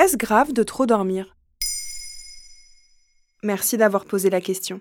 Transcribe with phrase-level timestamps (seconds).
[0.00, 1.36] Est-ce grave de trop dormir?
[3.42, 4.80] Merci d'avoir posé la question.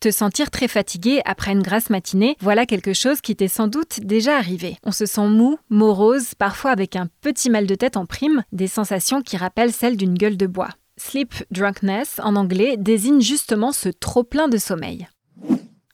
[0.00, 4.00] Te sentir très fatigué après une grasse matinée, voilà quelque chose qui t'est sans doute
[4.00, 4.78] déjà arrivé.
[4.82, 8.66] On se sent mou, morose, parfois avec un petit mal de tête en prime, des
[8.66, 10.70] sensations qui rappellent celles d'une gueule de bois.
[10.96, 15.06] Sleep drunkenness, en anglais, désigne justement ce trop-plein de sommeil.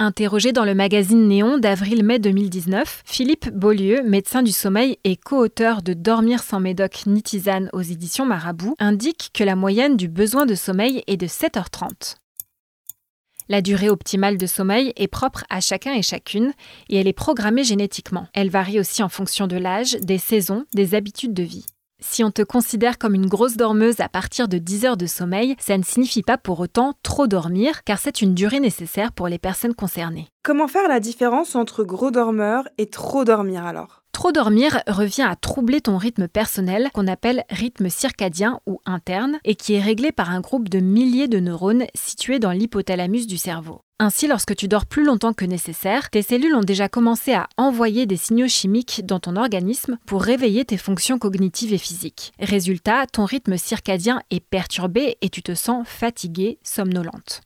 [0.03, 5.93] Interrogé dans le magazine Néon d'avril-mai 2019, Philippe Beaulieu, médecin du sommeil et co-auteur de
[5.93, 10.57] Dormir sans médoc ni tisane aux éditions Marabout, indique que la moyenne du besoin de
[10.57, 12.17] sommeil est de 7h30.
[13.49, 16.53] La durée optimale de sommeil est propre à chacun et chacune
[16.89, 18.27] et elle est programmée génétiquement.
[18.35, 21.67] Elle varie aussi en fonction de l'âge, des saisons, des habitudes de vie.
[22.05, 25.55] Si on te considère comme une grosse dormeuse à partir de 10 heures de sommeil,
[25.61, 29.39] ça ne signifie pas pour autant trop dormir, car c'est une durée nécessaire pour les
[29.39, 30.27] personnes concernées.
[30.43, 34.02] Comment faire la différence entre gros dormeur et trop dormir alors?
[34.23, 39.57] Trop dormir revient à troubler ton rythme personnel qu'on appelle rythme circadien ou interne et
[39.57, 43.81] qui est réglé par un groupe de milliers de neurones situés dans l'hypothalamus du cerveau.
[43.99, 48.07] Ainsi, lorsque tu dors plus longtemps que nécessaire, tes cellules ont déjà commencé à envoyer
[48.07, 52.33] des signaux chimiques dans ton organisme pour réveiller tes fonctions cognitives et physiques.
[52.39, 57.41] Résultat, ton rythme circadien est perturbé et tu te sens fatigué, somnolente.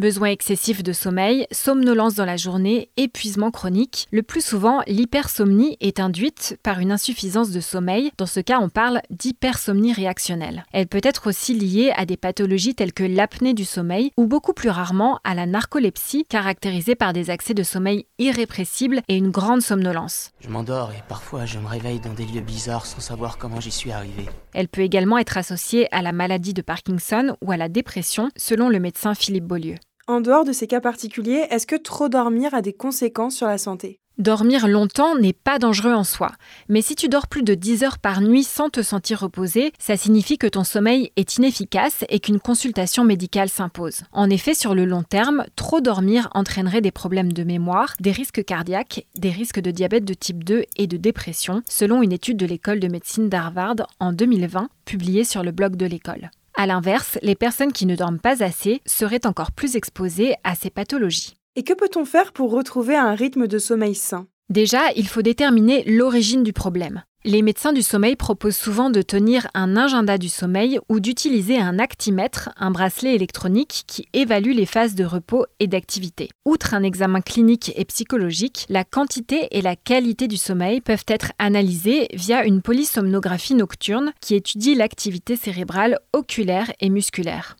[0.00, 4.08] Besoin excessif de sommeil, somnolence dans la journée, épuisement chronique.
[4.10, 8.10] Le plus souvent, l'hypersomnie est induite par une insuffisance de sommeil.
[8.16, 10.64] Dans ce cas, on parle d'hypersomnie réactionnelle.
[10.72, 14.54] Elle peut être aussi liée à des pathologies telles que l'apnée du sommeil ou beaucoup
[14.54, 19.60] plus rarement à la narcolepsie, caractérisée par des accès de sommeil irrépressibles et une grande
[19.60, 20.30] somnolence.
[20.40, 23.70] Je m'endors et parfois je me réveille dans des lieux bizarres sans savoir comment j'y
[23.70, 24.24] suis arrivé.
[24.54, 28.70] Elle peut également être associée à la maladie de Parkinson ou à la dépression, selon
[28.70, 29.74] le médecin Philippe Beaulieu.
[30.10, 33.58] En dehors de ces cas particuliers, est-ce que trop dormir a des conséquences sur la
[33.58, 34.00] santé?
[34.18, 36.32] Dormir longtemps n'est pas dangereux en soi,
[36.68, 39.96] mais si tu dors plus de 10 heures par nuit sans te sentir reposé, ça
[39.96, 44.02] signifie que ton sommeil est inefficace et qu'une consultation médicale s'impose.
[44.10, 48.44] En effet, sur le long terme, trop dormir entraînerait des problèmes de mémoire, des risques
[48.44, 52.46] cardiaques, des risques de diabète de type 2 et de dépression, selon une étude de
[52.46, 56.32] l'école de médecine d'Harvard en 2020, publiée sur le blog de l'école.
[56.56, 60.70] A l'inverse, les personnes qui ne dorment pas assez seraient encore plus exposées à ces
[60.70, 61.36] pathologies.
[61.56, 64.26] Et que peut-on faire pour retrouver un rythme de sommeil sain?
[64.50, 67.02] Déjà, il faut déterminer l'origine du problème.
[67.22, 71.78] Les médecins du sommeil proposent souvent de tenir un agenda du sommeil ou d'utiliser un
[71.78, 76.30] actimètre, un bracelet électronique qui évalue les phases de repos et d'activité.
[76.46, 81.32] Outre un examen clinique et psychologique, la quantité et la qualité du sommeil peuvent être
[81.38, 87.58] analysées via une polysomnographie nocturne qui étudie l'activité cérébrale oculaire et musculaire.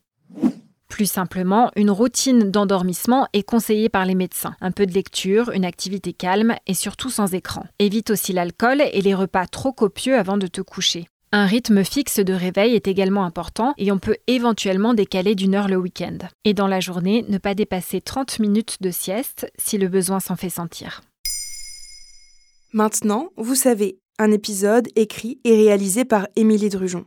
[1.00, 4.54] Plus simplement, une routine d'endormissement est conseillée par les médecins.
[4.60, 7.64] Un peu de lecture, une activité calme et surtout sans écran.
[7.78, 11.08] Évite aussi l'alcool et les repas trop copieux avant de te coucher.
[11.32, 15.68] Un rythme fixe de réveil est également important et on peut éventuellement décaler d'une heure
[15.68, 16.18] le week-end.
[16.44, 20.36] Et dans la journée, ne pas dépasser 30 minutes de sieste si le besoin s'en
[20.36, 21.00] fait sentir.
[22.74, 27.06] Maintenant, vous savez, un épisode écrit et réalisé par Émilie Drujon.